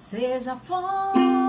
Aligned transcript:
Seja 0.00 0.56
forte 0.56 1.39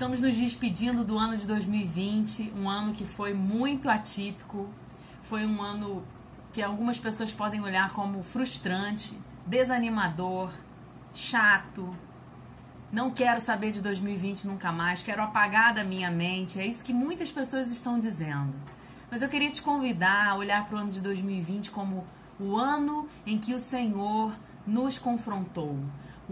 Estamos 0.00 0.18
nos 0.18 0.34
despedindo 0.34 1.04
do 1.04 1.18
ano 1.18 1.36
de 1.36 1.46
2020, 1.46 2.54
um 2.56 2.70
ano 2.70 2.94
que 2.94 3.04
foi 3.04 3.34
muito 3.34 3.90
atípico, 3.90 4.66
foi 5.24 5.44
um 5.44 5.60
ano 5.60 6.02
que 6.54 6.62
algumas 6.62 6.98
pessoas 6.98 7.34
podem 7.34 7.60
olhar 7.60 7.92
como 7.92 8.22
frustrante, 8.22 9.12
desanimador, 9.44 10.50
chato. 11.12 11.94
Não 12.90 13.10
quero 13.10 13.42
saber 13.42 13.72
de 13.72 13.82
2020 13.82 14.46
nunca 14.46 14.72
mais, 14.72 15.02
quero 15.02 15.20
apagar 15.20 15.74
da 15.74 15.84
minha 15.84 16.10
mente. 16.10 16.58
É 16.58 16.64
isso 16.64 16.82
que 16.82 16.94
muitas 16.94 17.30
pessoas 17.30 17.70
estão 17.70 18.00
dizendo. 18.00 18.54
Mas 19.10 19.20
eu 19.20 19.28
queria 19.28 19.50
te 19.50 19.60
convidar 19.60 20.28
a 20.28 20.34
olhar 20.34 20.64
para 20.64 20.76
o 20.76 20.78
ano 20.78 20.90
de 20.90 21.02
2020 21.02 21.70
como 21.72 22.06
o 22.40 22.56
ano 22.56 23.06
em 23.26 23.36
que 23.36 23.52
o 23.52 23.60
Senhor 23.60 24.32
nos 24.66 24.98
confrontou. 24.98 25.78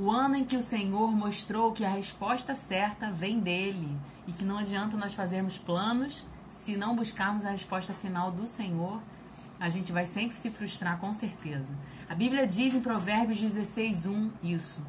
O 0.01 0.13
ano 0.13 0.37
em 0.37 0.45
que 0.45 0.57
o 0.57 0.63
Senhor 0.63 1.11
mostrou 1.11 1.73
que 1.73 1.85
a 1.85 1.91
resposta 1.91 2.55
certa 2.55 3.11
vem 3.11 3.41
dele 3.41 3.99
e 4.29 4.33
que 4.33 4.45
não 4.45 4.57
adianta 4.57 4.97
nós 4.97 5.13
fazermos 5.13 5.59
planos 5.59 6.25
se 6.49 6.77
não 6.77 6.95
buscarmos 6.95 7.45
a 7.45 7.51
resposta 7.51 7.93
final 7.95 8.31
do 8.31 8.47
Senhor. 8.47 9.03
A 9.59 9.69
gente 9.69 9.91
vai 9.91 10.07
sempre 10.07 10.37
se 10.37 10.51
frustrar, 10.51 11.01
com 11.01 11.13
certeza. 11.13 11.73
A 12.09 12.15
Bíblia 12.15 12.47
diz 12.47 12.77
em 12.77 12.81
Provérbios 12.81 13.41
16:1 13.41 14.31
isso, 14.41 14.87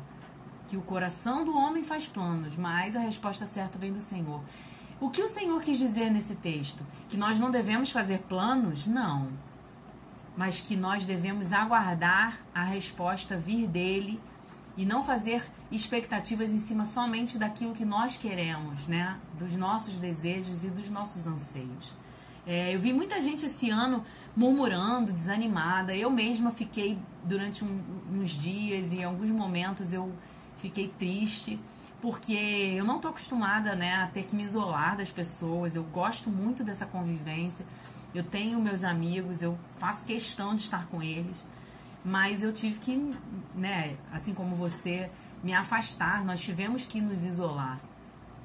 que 0.67 0.77
o 0.77 0.81
coração 0.81 1.43
do 1.43 1.57
homem 1.57 1.83
faz 1.83 2.05
planos, 2.05 2.55
mas 2.55 2.95
a 2.95 2.99
resposta 2.99 3.47
certa 3.47 3.79
vem 3.79 3.91
do 3.91 4.01
Senhor. 4.03 4.43
O 5.01 5.09
que 5.09 5.23
o 5.23 5.27
Senhor 5.27 5.59
quis 5.63 5.79
dizer 5.79 6.11
nesse 6.11 6.35
texto? 6.35 6.85
Que 7.09 7.17
nós 7.17 7.39
não 7.39 7.49
devemos 7.49 7.89
fazer 7.89 8.19
planos? 8.29 8.85
Não. 8.85 9.29
Mas 10.37 10.61
que 10.61 10.75
nós 10.75 11.03
devemos 11.03 11.51
aguardar 11.51 12.41
a 12.53 12.63
resposta 12.63 13.35
vir 13.35 13.67
dele 13.67 14.21
e 14.79 14.85
não 14.85 15.03
fazer 15.03 15.43
expectativas 15.69 16.49
em 16.51 16.57
cima 16.57 16.85
somente 16.85 17.37
daquilo 17.37 17.73
que 17.75 17.83
nós 17.83 18.15
queremos, 18.15 18.87
né? 18.87 19.19
Dos 19.37 19.53
nossos 19.57 19.99
desejos 19.99 20.63
e 20.63 20.69
dos 20.69 20.89
nossos 20.89 21.27
anseios. 21.27 21.93
É, 22.47 22.73
eu 22.73 22.79
vi 22.79 22.93
muita 22.93 23.19
gente 23.19 23.45
esse 23.45 23.69
ano 23.69 24.05
murmurando, 24.33 25.11
desanimada. 25.11 25.93
Eu 25.93 26.09
mesma 26.09 26.51
fiquei 26.51 26.97
durante 27.25 27.65
um, 27.65 27.83
uns 28.09 28.29
dias 28.29 28.93
e 28.93 28.99
em 28.99 29.03
alguns 29.03 29.29
momentos 29.31 29.91
eu 29.91 30.13
fiquei 30.55 30.87
triste 30.87 31.59
porque 32.01 32.73
eu 32.77 32.85
não 32.85 32.99
tô 32.99 33.09
acostumada, 33.09 33.75
né, 33.75 33.95
a 33.95 34.07
ter 34.07 34.23
que 34.23 34.33
me 34.33 34.43
isolar 34.43 34.95
das 34.95 35.11
pessoas. 35.11 35.75
Eu 35.75 35.83
gosto 35.83 36.29
muito 36.29 36.63
dessa 36.63 36.85
convivência. 36.85 37.65
Eu 38.15 38.23
tenho 38.23 38.61
meus 38.61 38.85
amigos, 38.85 39.41
eu 39.41 39.59
faço 39.77 40.05
questão 40.05 40.55
de 40.55 40.61
estar 40.61 40.87
com 40.87 41.03
eles, 41.03 41.45
mas 42.03 42.43
eu 42.43 42.53
tive 42.53 42.79
que, 42.79 43.15
né, 43.55 43.97
assim 44.11 44.33
como 44.33 44.55
você, 44.55 45.09
me 45.43 45.53
afastar. 45.53 46.23
Nós 46.23 46.41
tivemos 46.41 46.85
que 46.85 47.01
nos 47.01 47.23
isolar. 47.23 47.79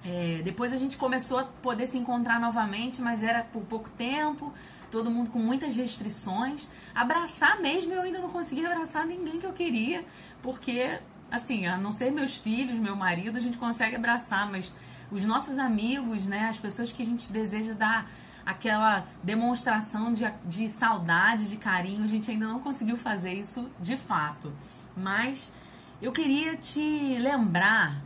É, 0.05 0.43
depois 0.45 0.73
a 0.73 0.77
gente 0.77 0.99
começou 0.99 1.39
a 1.39 1.45
poder 1.45 1.87
se 1.87 1.97
encontrar 1.97 2.39
novamente, 2.39 3.01
mas 3.01 3.23
era 3.23 3.43
por 3.43 3.63
pouco 3.63 3.89
tempo, 3.91 4.53
todo 4.91 5.11
mundo 5.11 5.31
com 5.31 5.39
muitas 5.39 5.75
restrições. 5.77 6.69
Abraçar 6.95 7.61
mesmo, 7.61 7.93
eu 7.93 8.03
ainda 8.03 8.19
não 8.19 8.29
consegui 8.29 8.67
abraçar 8.67 9.07
ninguém 9.07 9.41
que 9.41 9.47
eu 9.47 9.53
queria, 9.53 10.05
porque, 10.43 11.01
assim, 11.31 11.67
a 11.67 11.79
não 11.79 11.91
ser 11.91 12.11
meus 12.13 12.37
filhos, 12.37 12.79
meu 12.79 12.95
marido, 12.95 13.37
a 13.37 13.41
gente 13.41 13.57
consegue 13.57 13.97
abraçar, 13.97 14.51
mas 14.51 14.75
os 15.11 15.25
nossos 15.25 15.59
amigos, 15.59 16.27
né, 16.27 16.49
as 16.49 16.59
pessoas 16.59 16.93
que 16.93 17.03
a 17.03 17.07
gente 17.07 17.33
deseja 17.33 17.73
dar 17.73 18.07
aquela 18.45 19.07
demonstração 19.23 20.13
de, 20.13 20.25
de 20.45 20.69
saudade, 20.69 21.49
de 21.49 21.57
carinho, 21.57 22.05
a 22.05 22.07
gente 22.07 22.31
ainda 22.31 22.47
não 22.47 22.61
conseguiu 22.61 22.97
fazer 22.97 23.33
isso 23.33 23.71
de 23.81 23.97
fato. 23.97 24.53
Mas 24.97 25.53
eu 26.01 26.13
queria 26.13 26.57
te 26.57 27.17
lembrar 27.19 28.03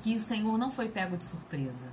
que 0.00 0.14
o 0.14 0.20
Senhor 0.20 0.56
não 0.58 0.70
foi 0.70 0.88
pego 0.88 1.16
de 1.16 1.24
surpresa. 1.24 1.88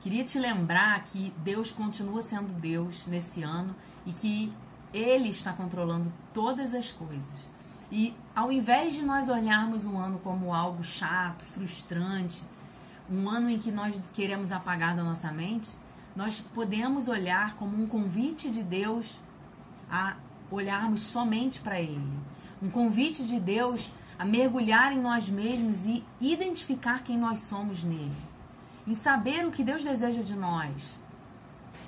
Queria 0.00 0.24
te 0.24 0.38
lembrar 0.38 1.02
que 1.04 1.32
Deus 1.38 1.72
continua 1.72 2.22
sendo 2.22 2.52
Deus 2.52 3.06
nesse 3.06 3.42
ano 3.42 3.74
e 4.06 4.12
que 4.12 4.52
Ele 4.92 5.28
está 5.28 5.52
controlando 5.52 6.12
todas 6.32 6.72
as 6.72 6.92
coisas. 6.92 7.50
E 7.90 8.14
ao 8.34 8.52
invés 8.52 8.94
de 8.94 9.02
nós 9.02 9.28
olharmos 9.28 9.86
um 9.86 9.98
ano 9.98 10.18
como 10.18 10.54
algo 10.54 10.84
chato, 10.84 11.44
frustrante, 11.44 12.44
um 13.10 13.28
ano 13.28 13.48
em 13.48 13.58
que 13.58 13.72
nós 13.72 13.98
queremos 14.12 14.52
apagar 14.52 14.94
da 14.94 15.02
nossa 15.02 15.32
mente, 15.32 15.70
nós 16.18 16.40
podemos 16.40 17.06
olhar 17.06 17.54
como 17.54 17.80
um 17.80 17.86
convite 17.86 18.50
de 18.50 18.60
Deus 18.60 19.20
a 19.88 20.16
olharmos 20.50 21.02
somente 21.02 21.60
para 21.60 21.80
Ele. 21.80 22.12
Um 22.60 22.68
convite 22.68 23.24
de 23.24 23.38
Deus 23.38 23.92
a 24.18 24.24
mergulhar 24.24 24.92
em 24.92 25.00
nós 25.00 25.28
mesmos 25.28 25.84
e 25.84 26.04
identificar 26.20 27.04
quem 27.04 27.16
nós 27.16 27.38
somos 27.38 27.84
nele. 27.84 28.16
Em 28.84 28.94
saber 28.94 29.46
o 29.46 29.52
que 29.52 29.62
Deus 29.62 29.84
deseja 29.84 30.20
de 30.20 30.34
nós. 30.34 30.98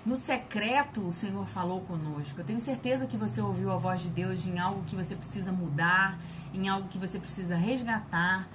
No 0.06 0.14
secreto, 0.14 1.00
o 1.00 1.12
Senhor 1.12 1.44
falou 1.48 1.80
conosco. 1.80 2.40
Eu 2.40 2.44
tenho 2.44 2.60
certeza 2.60 3.08
que 3.08 3.16
você 3.16 3.40
ouviu 3.40 3.72
a 3.72 3.78
voz 3.78 4.00
de 4.00 4.10
Deus 4.10 4.46
em 4.46 4.60
algo 4.60 4.84
que 4.84 4.94
você 4.94 5.16
precisa 5.16 5.50
mudar, 5.50 6.16
em 6.54 6.68
algo 6.68 6.86
que 6.86 6.98
você 6.98 7.18
precisa 7.18 7.56
resgatar, 7.56 8.48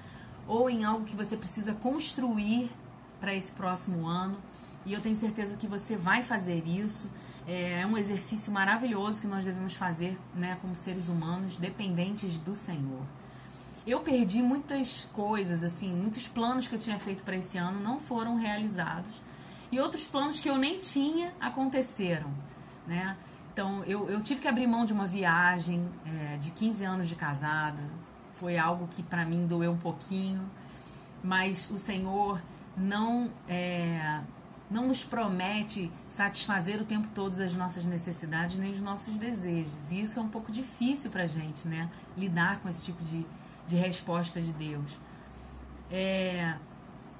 ou 0.48 0.70
em 0.70 0.86
algo 0.86 1.04
que 1.04 1.18
você 1.18 1.36
precisa 1.36 1.74
construir 1.74 2.72
para 3.20 3.36
esse 3.36 3.52
próximo 3.52 4.08
ano. 4.08 4.38
E 4.86 4.94
eu 4.94 5.02
tenho 5.02 5.16
certeza 5.16 5.58
que 5.58 5.68
você 5.68 5.98
vai 5.98 6.22
fazer 6.22 6.66
isso. 6.68 7.10
É 7.48 7.86
um 7.86 7.98
exercício 7.98 8.52
maravilhoso 8.52 9.22
que 9.22 9.28
nós 9.28 9.46
devemos 9.46 9.74
fazer 9.74 10.18
né, 10.34 10.58
como 10.62 10.76
seres 10.76 11.10
humanos, 11.10 11.58
dependentes 11.58 12.40
do 12.40 12.56
Senhor. 12.56 13.04
Eu 13.86 14.00
perdi 14.00 14.42
muitas 14.42 15.06
coisas, 15.14 15.64
assim, 15.64 15.94
muitos 15.94 16.28
planos 16.28 16.68
que 16.68 16.74
eu 16.74 16.80
tinha 16.80 16.98
feito 16.98 17.24
para 17.24 17.36
esse 17.36 17.58
ano 17.58 17.80
não 17.80 18.00
foram 18.00 18.36
realizados. 18.36 19.22
E 19.72 19.80
outros 19.80 20.08
planos 20.08 20.40
que 20.40 20.50
eu 20.50 20.58
nem 20.58 20.80
tinha 20.80 21.34
aconteceram, 21.40 22.32
né? 22.88 23.16
Então, 23.54 23.84
eu, 23.86 24.10
eu 24.10 24.22
tive 24.22 24.42
que 24.42 24.48
abrir 24.48 24.68
mão 24.68 24.86
de 24.86 24.92
uma 24.92 25.08
viagem 25.08 25.88
é, 26.06 26.38
de 26.38 26.52
15 26.52 26.84
anos 26.84 27.08
de 27.08 27.16
casada. 27.16 27.82
Foi 28.34 28.58
algo 28.58 28.88
que 28.88 29.02
para 29.02 29.24
mim 29.24 29.48
doeu 29.48 29.72
um 29.72 29.78
pouquinho. 29.78 30.50
Mas 31.24 31.70
o 31.72 31.80
Senhor 31.80 32.42
não, 32.76 33.32
é, 33.48 34.02
nos 34.96 35.04
promete 35.04 35.92
satisfazer 36.08 36.82
o 36.82 36.86
tempo 36.86 37.08
todo 37.14 37.38
as 37.42 37.54
nossas 37.54 37.84
necessidades 37.84 38.58
nem 38.58 38.72
os 38.72 38.80
nossos 38.80 39.14
desejos. 39.16 39.92
E 39.92 40.02
isso 40.02 40.18
é 40.18 40.22
um 40.22 40.30
pouco 40.30 40.52
difícil 40.52 41.12
pra 41.12 41.28
gente, 41.28 41.68
né? 41.68 41.90
Lidar 42.16 42.62
com 42.62 42.70
esse 42.70 42.86
tipo 42.86 43.04
de, 43.04 43.26
de 43.68 43.76
resposta 43.76 44.40
de 44.40 44.54
Deus. 44.54 44.98
É, 45.92 46.56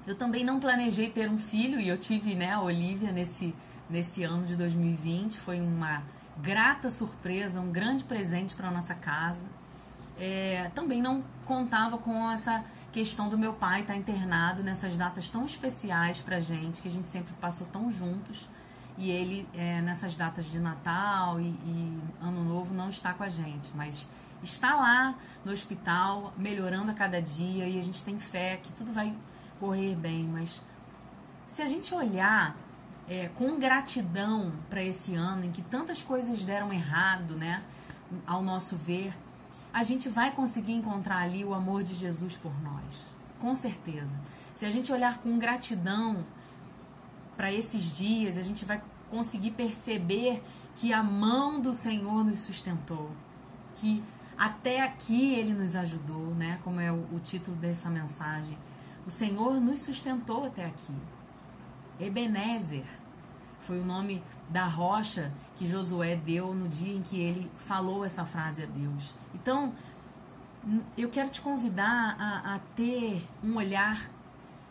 eu 0.06 0.16
também 0.16 0.42
não 0.42 0.58
planejei 0.58 1.10
ter 1.10 1.28
um 1.28 1.36
filho 1.36 1.78
e 1.78 1.86
eu 1.86 1.98
tive, 1.98 2.34
né, 2.34 2.52
a 2.52 2.62
Olivia 2.62 3.12
nesse, 3.12 3.54
nesse 3.90 4.24
ano 4.24 4.46
de 4.46 4.56
2020. 4.56 5.38
Foi 5.38 5.60
uma 5.60 6.02
grata 6.38 6.88
surpresa, 6.88 7.60
um 7.60 7.70
grande 7.70 8.04
presente 8.04 8.54
para 8.54 8.70
nossa 8.70 8.94
casa. 8.94 9.44
É, 10.18 10.70
também 10.74 11.02
não 11.02 11.22
contava 11.44 11.98
com 11.98 12.30
essa 12.30 12.64
questão 12.92 13.28
do 13.28 13.36
meu 13.36 13.52
pai 13.52 13.82
estar 13.82 13.96
internado 13.96 14.62
nessas 14.62 14.96
datas 14.96 15.28
tão 15.28 15.44
especiais 15.44 16.18
pra 16.18 16.40
gente, 16.40 16.80
que 16.80 16.88
a 16.88 16.90
gente 16.90 17.08
sempre 17.08 17.34
passou 17.40 17.66
tão 17.66 17.90
juntos. 17.90 18.48
E 18.98 19.10
ele, 19.10 19.46
é, 19.52 19.82
nessas 19.82 20.16
datas 20.16 20.46
de 20.46 20.58
Natal 20.58 21.38
e, 21.38 21.48
e 21.48 22.02
Ano 22.20 22.42
Novo, 22.42 22.74
não 22.74 22.88
está 22.88 23.12
com 23.12 23.22
a 23.22 23.28
gente, 23.28 23.70
mas 23.74 24.08
está 24.42 24.74
lá 24.74 25.14
no 25.44 25.52
hospital, 25.52 26.32
melhorando 26.36 26.90
a 26.90 26.94
cada 26.94 27.20
dia, 27.20 27.68
e 27.68 27.78
a 27.78 27.82
gente 27.82 28.02
tem 28.02 28.18
fé 28.18 28.56
que 28.56 28.72
tudo 28.72 28.92
vai 28.92 29.14
correr 29.60 29.94
bem. 29.94 30.24
Mas 30.24 30.62
se 31.48 31.60
a 31.60 31.66
gente 31.66 31.94
olhar 31.94 32.56
é, 33.08 33.28
com 33.34 33.58
gratidão 33.58 34.52
para 34.68 34.82
esse 34.82 35.14
ano 35.14 35.44
em 35.44 35.52
que 35.52 35.62
tantas 35.62 36.02
coisas 36.02 36.44
deram 36.44 36.72
errado, 36.72 37.34
né, 37.34 37.62
ao 38.26 38.42
nosso 38.42 38.76
ver, 38.76 39.14
a 39.76 39.82
gente 39.82 40.08
vai 40.08 40.32
conseguir 40.32 40.72
encontrar 40.72 41.18
ali 41.18 41.44
o 41.44 41.52
amor 41.52 41.82
de 41.82 41.94
Jesus 41.94 42.32
por 42.34 42.50
nós. 42.62 43.06
Com 43.38 43.54
certeza. 43.54 44.18
Se 44.54 44.64
a 44.64 44.70
gente 44.70 44.90
olhar 44.90 45.18
com 45.18 45.38
gratidão 45.38 46.24
para 47.36 47.52
esses 47.52 47.94
dias, 47.94 48.38
a 48.38 48.42
gente 48.42 48.64
vai 48.64 48.80
conseguir 49.10 49.50
perceber 49.50 50.42
que 50.74 50.94
a 50.94 51.02
mão 51.02 51.60
do 51.60 51.74
Senhor 51.74 52.24
nos 52.24 52.38
sustentou, 52.38 53.10
que 53.74 54.02
até 54.38 54.80
aqui 54.80 55.34
ele 55.34 55.52
nos 55.52 55.76
ajudou, 55.76 56.34
né? 56.34 56.58
Como 56.64 56.80
é 56.80 56.90
o, 56.90 57.06
o 57.12 57.20
título 57.22 57.54
dessa 57.58 57.90
mensagem. 57.90 58.56
O 59.06 59.10
Senhor 59.10 59.60
nos 59.60 59.80
sustentou 59.80 60.46
até 60.46 60.64
aqui. 60.64 60.96
Ebenezer 62.00 62.86
foi 63.60 63.78
o 63.78 63.84
nome 63.84 64.22
da 64.48 64.66
rocha 64.66 65.32
que 65.56 65.66
Josué 65.66 66.16
deu 66.16 66.54
no 66.54 66.68
dia 66.68 66.94
em 66.94 67.02
que 67.02 67.20
ele 67.20 67.50
falou 67.58 68.04
essa 68.04 68.24
frase 68.24 68.62
a 68.62 68.66
Deus. 68.66 69.14
Então, 69.34 69.72
eu 70.96 71.08
quero 71.08 71.30
te 71.30 71.40
convidar 71.40 72.16
a, 72.18 72.54
a 72.54 72.58
ter 72.74 73.26
um 73.42 73.56
olhar 73.56 74.10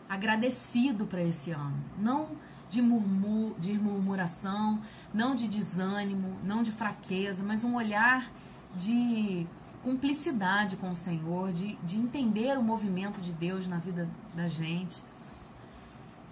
agradecido 0.08 1.06
para 1.06 1.22
esse 1.22 1.50
ano. 1.50 1.76
Não 1.98 2.30
de, 2.68 2.82
murmur, 2.82 3.54
de 3.58 3.78
murmuração, 3.78 4.80
não 5.12 5.34
de 5.34 5.48
desânimo, 5.48 6.36
não 6.44 6.62
de 6.62 6.72
fraqueza, 6.72 7.44
mas 7.44 7.64
um 7.64 7.74
olhar 7.76 8.30
de 8.74 9.46
cumplicidade 9.82 10.76
com 10.76 10.90
o 10.90 10.96
Senhor, 10.96 11.52
de, 11.52 11.76
de 11.76 11.98
entender 11.98 12.58
o 12.58 12.62
movimento 12.62 13.20
de 13.20 13.32
Deus 13.32 13.68
na 13.68 13.78
vida 13.78 14.08
da 14.34 14.48
gente 14.48 15.00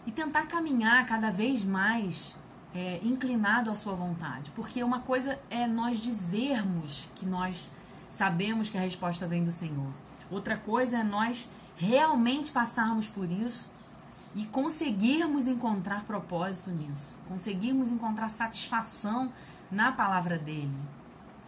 e 0.07 0.13
tentar 0.13 0.47
caminhar 0.47 1.07
cada 1.07 1.31
vez 1.31 1.65
mais 1.65 2.37
é, 2.75 2.99
inclinado 3.03 3.71
à 3.71 3.77
sua 3.77 3.95
vontade. 3.95 4.51
Porque 4.51 4.83
uma 4.83 5.01
coisa 5.01 5.39
é 5.49 5.67
nós 5.67 5.99
dizermos 5.99 7.09
que 7.15 7.25
nós 7.25 7.71
sabemos 8.11 8.69
que 8.69 8.77
a 8.77 8.81
resposta 8.81 9.27
vem 9.27 9.45
do 9.45 9.53
Senhor. 9.53 9.93
Outra 10.31 10.57
coisa 10.57 10.99
é 10.99 11.05
nós 11.05 11.49
realmente 11.77 12.51
passarmos 12.51 13.09
por 13.09 13.31
isso 13.31 13.71
e 14.35 14.45
conseguirmos 14.47 15.47
encontrar 15.47 16.05
propósito 16.05 16.71
nisso, 16.71 17.17
conseguirmos 17.29 17.91
encontrar 17.91 18.31
satisfação 18.31 19.33
na 19.71 19.93
palavra 19.93 20.37
dele 20.37 20.77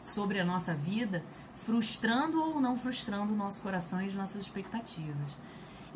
sobre 0.03 0.39
a 0.39 0.45
nossa 0.45 0.73
vida, 0.73 1.25
frustrando 1.65 2.41
ou 2.41 2.61
não 2.61 2.79
frustrando 2.79 3.33
o 3.33 3.37
nosso 3.37 3.61
coração 3.61 4.01
e 4.01 4.07
as 4.07 4.15
nossas 4.15 4.43
expectativas. 4.43 5.37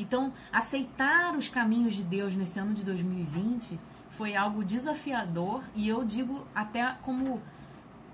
Então, 0.00 0.32
aceitar 0.50 1.36
os 1.36 1.50
caminhos 1.50 1.92
de 1.92 2.02
Deus 2.02 2.34
nesse 2.34 2.58
ano 2.58 2.72
de 2.72 2.82
2020 2.82 3.78
foi 4.12 4.34
algo 4.34 4.64
desafiador 4.64 5.62
e 5.74 5.86
eu 5.86 6.02
digo 6.02 6.46
até 6.54 6.96
como 7.02 7.38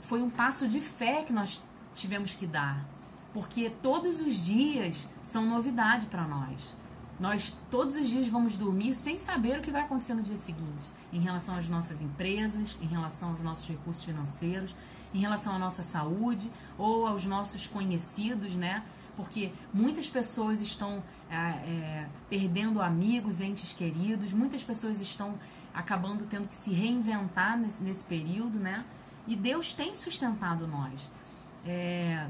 foi 0.00 0.20
um 0.20 0.28
passo 0.28 0.66
de 0.66 0.80
fé 0.80 1.22
que 1.22 1.32
nós 1.32 1.62
tivemos 1.94 2.34
que 2.34 2.44
dar, 2.44 2.84
porque 3.32 3.70
todos 3.70 4.20
os 4.20 4.34
dias 4.34 5.08
são 5.22 5.46
novidade 5.46 6.06
para 6.06 6.26
nós. 6.26 6.74
Nós 7.20 7.56
todos 7.70 7.94
os 7.94 8.08
dias 8.08 8.26
vamos 8.26 8.56
dormir 8.56 8.92
sem 8.92 9.16
saber 9.16 9.60
o 9.60 9.62
que 9.62 9.70
vai 9.70 9.82
acontecer 9.82 10.14
no 10.14 10.22
dia 10.22 10.36
seguinte, 10.36 10.90
em 11.12 11.20
relação 11.20 11.56
às 11.56 11.68
nossas 11.68 12.02
empresas, 12.02 12.80
em 12.82 12.86
relação 12.86 13.30
aos 13.30 13.42
nossos 13.42 13.68
recursos 13.68 14.04
financeiros, 14.04 14.74
em 15.14 15.20
relação 15.20 15.54
à 15.54 15.58
nossa 15.58 15.84
saúde 15.84 16.50
ou 16.76 17.06
aos 17.06 17.24
nossos 17.26 17.68
conhecidos, 17.68 18.56
né? 18.56 18.82
Porque 19.16 19.50
muitas 19.72 20.10
pessoas 20.10 20.60
estão 20.60 21.02
é, 21.30 21.36
é, 21.36 22.08
perdendo 22.28 22.82
amigos, 22.82 23.40
entes 23.40 23.72
queridos, 23.72 24.32
muitas 24.32 24.62
pessoas 24.62 25.00
estão 25.00 25.38
acabando 25.72 26.26
tendo 26.26 26.48
que 26.48 26.56
se 26.56 26.72
reinventar 26.72 27.58
nesse, 27.58 27.82
nesse 27.82 28.04
período, 28.04 28.58
né? 28.58 28.84
E 29.26 29.34
Deus 29.34 29.74
tem 29.74 29.94
sustentado 29.94 30.66
nós. 30.66 31.10
É, 31.64 32.26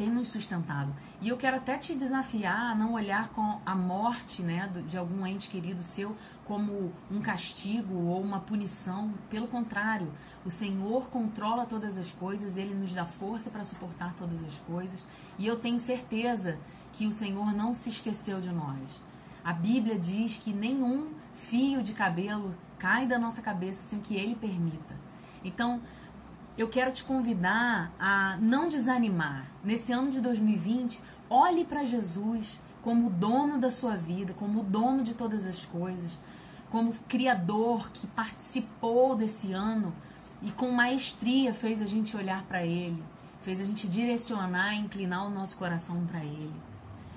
tem 0.00 0.08
nos 0.08 0.28
sustentado. 0.28 0.96
E 1.20 1.28
eu 1.28 1.36
quero 1.36 1.58
até 1.58 1.76
te 1.76 1.94
desafiar 1.94 2.72
a 2.72 2.74
não 2.74 2.94
olhar 2.94 3.28
com 3.28 3.60
a 3.66 3.74
morte 3.74 4.42
né, 4.42 4.66
de 4.86 4.96
algum 4.96 5.26
ente 5.26 5.50
querido 5.50 5.82
seu 5.82 6.16
como 6.46 6.90
um 7.10 7.20
castigo 7.20 8.06
ou 8.06 8.18
uma 8.22 8.40
punição. 8.40 9.12
Pelo 9.28 9.46
contrário, 9.46 10.10
o 10.42 10.50
Senhor 10.50 11.10
controla 11.10 11.66
todas 11.66 11.98
as 11.98 12.10
coisas, 12.12 12.56
Ele 12.56 12.74
nos 12.74 12.94
dá 12.94 13.04
força 13.04 13.50
para 13.50 13.62
suportar 13.62 14.14
todas 14.14 14.42
as 14.42 14.54
coisas. 14.60 15.06
E 15.38 15.46
eu 15.46 15.56
tenho 15.56 15.78
certeza 15.78 16.58
que 16.94 17.06
o 17.06 17.12
Senhor 17.12 17.52
não 17.52 17.74
se 17.74 17.90
esqueceu 17.90 18.40
de 18.40 18.48
nós. 18.48 19.02
A 19.44 19.52
Bíblia 19.52 19.98
diz 19.98 20.38
que 20.38 20.50
nenhum 20.50 21.12
fio 21.34 21.82
de 21.82 21.92
cabelo 21.92 22.54
cai 22.78 23.06
da 23.06 23.18
nossa 23.18 23.42
cabeça 23.42 23.84
sem 23.84 24.00
que 24.00 24.16
Ele 24.16 24.34
permita. 24.34 24.98
Então, 25.44 25.82
eu 26.60 26.68
quero 26.68 26.92
te 26.92 27.02
convidar 27.04 27.90
a 27.98 28.36
não 28.36 28.68
desanimar. 28.68 29.46
Nesse 29.64 29.94
ano 29.94 30.10
de 30.10 30.20
2020, 30.20 31.00
olhe 31.30 31.64
para 31.64 31.84
Jesus 31.84 32.60
como 32.82 33.08
dono 33.08 33.56
da 33.58 33.70
sua 33.70 33.96
vida, 33.96 34.34
como 34.34 34.62
dono 34.62 35.02
de 35.02 35.14
todas 35.14 35.46
as 35.46 35.64
coisas, 35.64 36.18
como 36.70 36.92
criador 37.08 37.90
que 37.90 38.06
participou 38.08 39.16
desse 39.16 39.54
ano 39.54 39.90
e 40.42 40.52
com 40.52 40.70
maestria 40.70 41.54
fez 41.54 41.80
a 41.80 41.86
gente 41.86 42.14
olhar 42.14 42.42
para 42.42 42.62
ele, 42.62 43.02
fez 43.40 43.58
a 43.58 43.64
gente 43.64 43.88
direcionar 43.88 44.74
inclinar 44.74 45.26
o 45.26 45.30
nosso 45.30 45.56
coração 45.56 46.04
para 46.04 46.22
ele. 46.22 46.52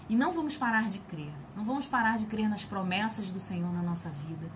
E 0.07 0.15
não 0.15 0.31
vamos 0.31 0.55
parar 0.55 0.87
de 0.87 0.99
crer, 0.99 1.33
não 1.53 1.65
vamos 1.65 1.85
parar 1.85 2.17
de 2.17 2.25
crer 2.27 2.47
nas 2.47 2.63
promessas 2.63 3.29
do 3.29 3.41
Senhor 3.41 3.73
na 3.73 3.81
nossa 3.81 4.09
vida. 4.09 4.49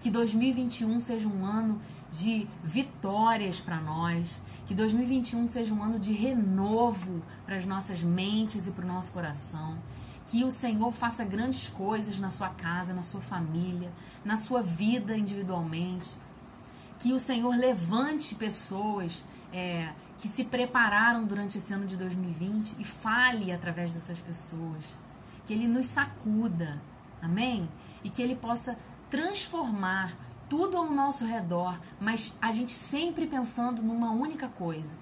Que 0.00 0.10
2021 0.10 1.00
seja 1.00 1.28
um 1.28 1.44
ano 1.44 1.80
de 2.10 2.46
vitórias 2.62 3.60
para 3.60 3.80
nós, 3.80 4.40
que 4.66 4.74
2021 4.74 5.48
seja 5.48 5.74
um 5.74 5.82
ano 5.82 5.98
de 5.98 6.12
renovo 6.12 7.22
para 7.44 7.56
as 7.56 7.64
nossas 7.64 8.02
mentes 8.02 8.66
e 8.66 8.70
para 8.70 8.84
o 8.84 8.88
nosso 8.88 9.12
coração. 9.12 9.78
Que 10.26 10.44
o 10.44 10.50
Senhor 10.50 10.92
faça 10.92 11.24
grandes 11.24 11.68
coisas 11.68 12.18
na 12.18 12.30
sua 12.30 12.48
casa, 12.48 12.92
na 12.92 13.02
sua 13.02 13.20
família, 13.20 13.92
na 14.24 14.36
sua 14.36 14.62
vida 14.62 15.16
individualmente. 15.16 16.16
Que 16.98 17.12
o 17.12 17.18
Senhor 17.18 17.54
levante 17.56 18.34
pessoas 18.34 19.24
é, 19.52 19.90
que 20.18 20.28
se 20.28 20.44
prepararam 20.44 21.24
durante 21.26 21.58
esse 21.58 21.72
ano 21.72 21.86
de 21.86 21.96
2020 21.96 22.76
e 22.78 22.84
fale 22.84 23.52
através 23.52 23.92
dessas 23.92 24.18
pessoas. 24.18 24.96
Que 25.44 25.54
Ele 25.54 25.68
nos 25.68 25.86
sacuda, 25.86 26.80
amém? 27.22 27.68
E 28.02 28.10
que 28.10 28.22
Ele 28.22 28.34
possa 28.34 28.76
transformar 29.10 30.16
tudo 30.48 30.76
ao 30.76 30.90
nosso 30.90 31.24
redor, 31.24 31.78
mas 32.00 32.36
a 32.40 32.52
gente 32.52 32.72
sempre 32.72 33.26
pensando 33.26 33.82
numa 33.82 34.10
única 34.10 34.48
coisa: 34.48 34.94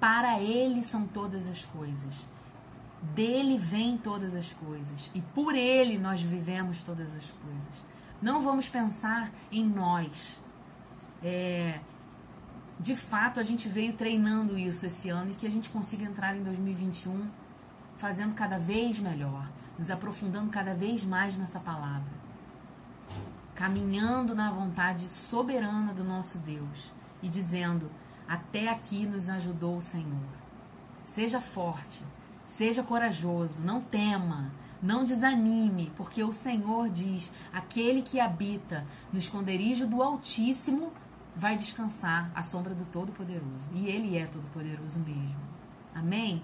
para 0.00 0.40
Ele 0.40 0.82
são 0.82 1.06
todas 1.06 1.48
as 1.48 1.64
coisas. 1.64 2.28
Dele 3.14 3.58
vêm 3.58 3.98
todas 3.98 4.34
as 4.34 4.54
coisas 4.54 5.10
e 5.14 5.20
por 5.20 5.54
Ele 5.54 5.98
nós 5.98 6.22
vivemos 6.22 6.82
todas 6.82 7.14
as 7.14 7.30
coisas. 7.30 7.84
Não 8.22 8.40
vamos 8.40 8.66
pensar 8.66 9.30
em 9.52 9.66
nós. 9.66 10.42
É, 11.22 11.80
de 12.80 12.96
fato, 12.96 13.38
a 13.38 13.42
gente 13.42 13.68
veio 13.68 13.92
treinando 13.92 14.56
isso 14.56 14.86
esse 14.86 15.10
ano 15.10 15.32
e 15.32 15.34
que 15.34 15.46
a 15.46 15.50
gente 15.50 15.68
consiga 15.68 16.04
entrar 16.04 16.34
em 16.34 16.42
2021 16.42 17.30
fazendo 17.98 18.34
cada 18.34 18.58
vez 18.58 18.98
melhor, 18.98 19.50
nos 19.78 19.90
aprofundando 19.90 20.50
cada 20.50 20.74
vez 20.74 21.04
mais 21.04 21.36
nessa 21.36 21.60
palavra 21.60 22.23
caminhando 23.54 24.34
na 24.34 24.50
vontade 24.50 25.06
soberana 25.06 25.92
do 25.92 26.04
nosso 26.04 26.38
Deus 26.38 26.92
e 27.22 27.28
dizendo: 27.28 27.90
Até 28.28 28.68
aqui 28.68 29.06
nos 29.06 29.28
ajudou 29.28 29.76
o 29.76 29.82
Senhor. 29.82 30.28
Seja 31.02 31.40
forte, 31.40 32.02
seja 32.44 32.82
corajoso, 32.82 33.60
não 33.60 33.80
tema, 33.80 34.50
não 34.82 35.04
desanime, 35.04 35.92
porque 35.96 36.22
o 36.22 36.32
Senhor 36.32 36.88
diz: 36.88 37.32
aquele 37.52 38.02
que 38.02 38.20
habita 38.20 38.86
no 39.12 39.18
esconderijo 39.18 39.86
do 39.86 40.02
Altíssimo 40.02 40.92
vai 41.36 41.56
descansar 41.56 42.30
à 42.34 42.42
sombra 42.42 42.74
do 42.74 42.84
Todo-Poderoso. 42.84 43.70
E 43.72 43.88
Ele 43.88 44.16
é 44.16 44.26
Todo-Poderoso 44.26 45.00
mesmo. 45.00 45.54
Amém? 45.94 46.42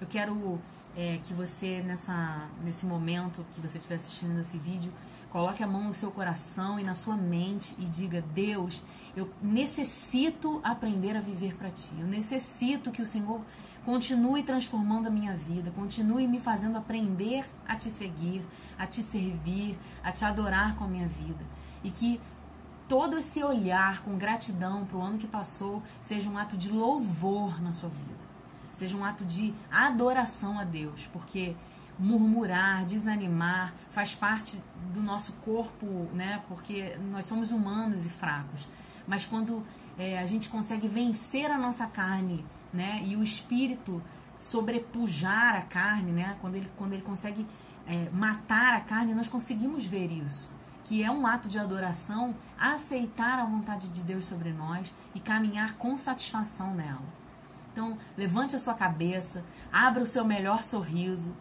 Eu 0.00 0.06
quero 0.06 0.60
é, 0.94 1.18
que 1.22 1.32
você, 1.32 1.82
nessa, 1.82 2.48
nesse 2.62 2.84
momento 2.84 3.46
que 3.52 3.60
você 3.60 3.78
estiver 3.78 3.94
assistindo 3.94 4.38
esse 4.40 4.58
vídeo, 4.58 4.92
Coloque 5.36 5.62
a 5.62 5.66
mão 5.66 5.84
no 5.84 5.92
seu 5.92 6.10
coração 6.10 6.80
e 6.80 6.82
na 6.82 6.94
sua 6.94 7.14
mente 7.14 7.76
e 7.78 7.84
diga: 7.84 8.22
Deus, 8.22 8.82
eu 9.14 9.30
necessito 9.42 10.62
aprender 10.64 11.14
a 11.14 11.20
viver 11.20 11.54
para 11.56 11.68
ti. 11.68 11.92
Eu 11.98 12.06
necessito 12.06 12.90
que 12.90 13.02
o 13.02 13.06
Senhor 13.06 13.42
continue 13.84 14.42
transformando 14.42 15.08
a 15.08 15.10
minha 15.10 15.36
vida, 15.36 15.70
continue 15.72 16.26
me 16.26 16.40
fazendo 16.40 16.78
aprender 16.78 17.44
a 17.68 17.76
te 17.76 17.90
seguir, 17.90 18.46
a 18.78 18.86
te 18.86 19.02
servir, 19.02 19.78
a 20.02 20.10
te 20.10 20.24
adorar 20.24 20.74
com 20.74 20.84
a 20.84 20.88
minha 20.88 21.06
vida. 21.06 21.44
E 21.84 21.90
que 21.90 22.18
todo 22.88 23.18
esse 23.18 23.44
olhar 23.44 24.02
com 24.04 24.16
gratidão 24.16 24.86
para 24.86 24.96
o 24.96 25.02
ano 25.02 25.18
que 25.18 25.26
passou 25.26 25.82
seja 26.00 26.30
um 26.30 26.38
ato 26.38 26.56
de 26.56 26.72
louvor 26.72 27.60
na 27.60 27.74
sua 27.74 27.90
vida, 27.90 28.24
seja 28.72 28.96
um 28.96 29.04
ato 29.04 29.22
de 29.22 29.52
adoração 29.70 30.58
a 30.58 30.64
Deus, 30.64 31.06
porque 31.08 31.54
murmurar, 31.98 32.84
desanimar, 32.84 33.74
faz 33.90 34.14
parte 34.14 34.62
do 34.92 35.00
nosso 35.00 35.32
corpo, 35.44 36.08
né? 36.12 36.42
Porque 36.48 36.96
nós 37.10 37.24
somos 37.24 37.50
humanos 37.50 38.04
e 38.04 38.08
fracos. 38.08 38.68
Mas 39.06 39.24
quando 39.24 39.64
é, 39.98 40.18
a 40.18 40.26
gente 40.26 40.48
consegue 40.48 40.88
vencer 40.88 41.50
a 41.50 41.58
nossa 41.58 41.86
carne, 41.86 42.44
né? 42.72 43.02
E 43.04 43.16
o 43.16 43.22
espírito 43.22 44.02
sobrepujar 44.38 45.56
a 45.56 45.62
carne, 45.62 46.12
né? 46.12 46.36
Quando 46.40 46.56
ele, 46.56 46.70
quando 46.76 46.92
ele 46.92 47.02
consegue 47.02 47.46
é, 47.86 48.08
matar 48.10 48.74
a 48.74 48.80
carne, 48.80 49.14
nós 49.14 49.28
conseguimos 49.28 49.86
ver 49.86 50.10
isso. 50.10 50.50
Que 50.84 51.02
é 51.02 51.10
um 51.10 51.26
ato 51.26 51.48
de 51.48 51.58
adoração, 51.58 52.34
aceitar 52.58 53.38
a 53.38 53.44
vontade 53.44 53.88
de 53.88 54.02
Deus 54.02 54.24
sobre 54.24 54.52
nós 54.52 54.94
e 55.14 55.20
caminhar 55.20 55.74
com 55.74 55.96
satisfação 55.96 56.74
nela. 56.74 57.02
Então, 57.72 57.98
levante 58.16 58.54
a 58.54 58.58
sua 58.58 58.74
cabeça, 58.74 59.44
abra 59.72 60.02
o 60.02 60.06
seu 60.06 60.24
melhor 60.24 60.62
sorriso, 60.62 61.34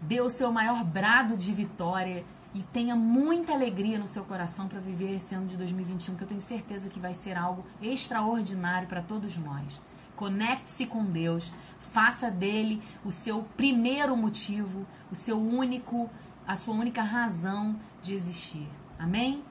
dê 0.00 0.20
o 0.20 0.28
seu 0.28 0.52
maior 0.52 0.84
brado 0.84 1.36
de 1.36 1.52
vitória 1.52 2.24
e 2.54 2.62
tenha 2.62 2.96
muita 2.96 3.52
alegria 3.52 3.98
no 3.98 4.08
seu 4.08 4.24
coração 4.24 4.66
para 4.66 4.80
viver 4.80 5.16
esse 5.16 5.34
ano 5.34 5.46
de 5.46 5.56
2021, 5.56 6.16
que 6.16 6.22
eu 6.22 6.28
tenho 6.28 6.40
certeza 6.40 6.88
que 6.88 6.98
vai 6.98 7.12
ser 7.12 7.36
algo 7.36 7.64
extraordinário 7.82 8.88
para 8.88 9.02
todos 9.02 9.36
nós. 9.36 9.80
Conecte-se 10.14 10.86
com 10.86 11.04
Deus, 11.04 11.52
faça 11.92 12.30
dele 12.30 12.82
o 13.04 13.12
seu 13.12 13.42
primeiro 13.56 14.16
motivo, 14.16 14.86
o 15.10 15.14
seu 15.14 15.38
único, 15.38 16.08
a 16.46 16.56
sua 16.56 16.74
única 16.74 17.02
razão 17.02 17.78
de 18.02 18.14
existir. 18.14 18.66
Amém? 18.98 19.42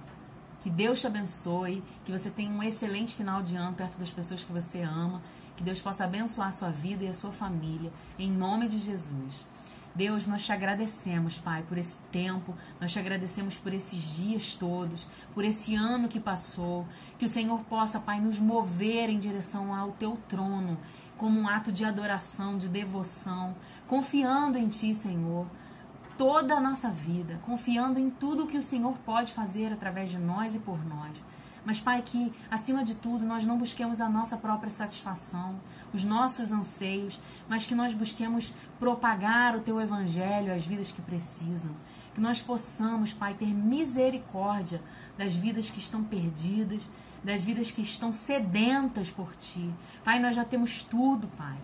Que 0.62 0.70
Deus 0.72 1.00
te 1.00 1.06
abençoe, 1.06 1.84
que 2.04 2.12
você 2.12 2.32
tenha 2.32 2.50
um 2.50 2.64
excelente 2.64 3.14
final 3.14 3.44
de 3.44 3.56
ano 3.56 3.76
perto 3.76 4.00
das 4.00 4.10
pessoas 4.10 4.44
que 4.44 4.52
você 4.52 4.82
ama, 4.82 5.22
que 5.56 5.64
Deus 5.64 5.80
possa 5.80 6.06
abençoar 6.06 6.50
a 6.50 6.54
sua 6.54 6.72
vida 6.72 7.04
e 7.04 7.08
a 7.08 7.14
sua 7.14 7.32
família, 7.32 7.94
em 8.18 8.32
nome 8.32 8.68
de 8.68 8.80
Jesus. 8.80 9.46
Deus, 9.96 10.28
nós 10.28 10.46
te 10.46 10.52
agradecemos, 10.52 11.40
Pai, 11.40 11.64
por 11.64 11.78
esse 11.78 11.98
tempo, 12.12 12.54
nós 12.82 12.92
te 12.92 13.00
agradecemos 13.00 13.58
por 13.58 13.74
esses 13.74 14.02
dias 14.16 14.54
todos, 14.54 15.08
por 15.34 15.46
esse 15.46 15.74
ano 15.74 16.10
que 16.10 16.20
passou. 16.20 16.86
Que 17.18 17.24
o 17.24 17.30
Senhor 17.30 17.62
possa, 17.62 17.98
Pai, 17.98 18.20
nos 18.20 18.38
mover 18.38 19.10
em 19.10 19.18
direção 19.18 19.74
ao 19.74 19.94
teu 19.94 20.18
trono, 20.28 20.78
como 21.18 21.40
um 21.40 21.48
ato 21.48 21.72
de 21.72 21.86
adoração, 21.86 22.58
de 22.58 22.68
devoção, 22.68 23.56
confiando 23.88 24.58
em 24.58 24.68
Ti, 24.68 24.94
Senhor, 24.94 25.48
toda 26.18 26.56
a 26.56 26.62
nossa 26.62 26.90
vida, 26.90 27.40
confiando 27.46 27.98
em 27.98 28.10
tudo 28.10 28.48
que 28.48 28.58
o 28.58 28.62
Senhor 28.62 28.98
pode 29.06 29.34
fazer 29.34 29.72
através 29.72 30.10
de 30.10 30.18
nós 30.18 30.54
e 30.54 30.60
por 30.60 30.84
nós. 30.86 31.24
Mas, 31.66 31.80
Pai, 31.80 32.04
que 32.04 32.32
acima 32.50 32.84
de 32.84 32.94
tudo 32.94 33.26
nós 33.26 33.44
não 33.44 33.58
busquemos 33.58 34.00
a 34.00 34.08
nossa 34.08 34.38
própria 34.38 34.70
satisfação, 34.70 35.60
os 35.92 36.04
nossos 36.04 36.52
anseios, 36.52 37.20
mas 37.50 37.66
que 37.66 37.74
nós 37.74 37.94
busquemos 37.94 38.54
propagar 38.80 39.56
o 39.56 39.62
Teu 39.62 39.82
Evangelho 39.82 40.54
às 40.54 40.66
vidas 40.66 40.92
que 40.92 41.02
precisam. 41.02 41.76
Que 42.14 42.22
nós 42.22 42.40
possamos, 42.40 43.12
Pai, 43.14 43.34
ter 43.34 43.48
misericórdia 43.48 44.80
das 45.18 45.36
vidas 45.36 45.70
que 45.70 45.80
estão 45.80 46.04
perdidas, 46.04 46.90
das 47.24 47.44
vidas 47.44 47.72
que 47.72 47.82
estão 47.82 48.12
sedentas 48.12 49.10
por 49.10 49.36
Ti. 49.36 49.74
Pai, 50.04 50.20
nós 50.20 50.36
já 50.36 50.46
temos 50.46 50.84
tudo, 50.84 51.28
Pai. 51.30 51.58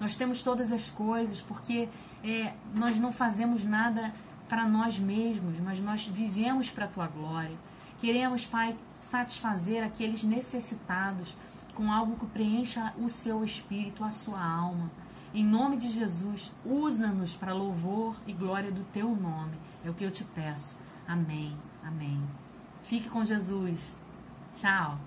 Nós 0.00 0.16
temos 0.16 0.42
todas 0.42 0.72
as 0.72 0.90
coisas, 0.90 1.40
porque 1.40 1.88
é, 2.24 2.52
nós 2.74 2.98
não 2.98 3.12
fazemos 3.12 3.64
nada 3.64 4.12
para 4.48 4.66
nós 4.66 4.98
mesmos, 4.98 5.60
mas 5.60 5.78
nós 5.78 6.06
vivemos 6.06 6.70
para 6.70 6.86
a 6.86 6.88
Tua 6.88 7.06
glória. 7.06 7.56
Queremos, 8.04 8.44
Pai, 8.44 8.76
satisfazer 8.98 9.82
aqueles 9.82 10.22
necessitados 10.24 11.34
com 11.74 11.90
algo 11.90 12.18
que 12.18 12.26
preencha 12.26 12.92
o 12.98 13.08
seu 13.08 13.42
espírito, 13.42 14.04
a 14.04 14.10
sua 14.10 14.44
alma. 14.44 14.90
Em 15.32 15.42
nome 15.42 15.78
de 15.78 15.88
Jesus, 15.88 16.52
usa-nos 16.66 17.34
para 17.34 17.54
louvor 17.54 18.14
e 18.26 18.34
glória 18.34 18.70
do 18.70 18.84
teu 18.92 19.08
nome. 19.16 19.56
É 19.82 19.88
o 19.88 19.94
que 19.94 20.04
eu 20.04 20.10
te 20.10 20.22
peço. 20.22 20.76
Amém. 21.08 21.56
Amém. 21.82 22.22
Fique 22.82 23.08
com 23.08 23.24
Jesus. 23.24 23.96
Tchau. 24.54 25.00